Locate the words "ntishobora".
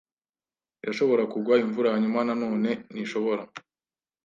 2.91-3.43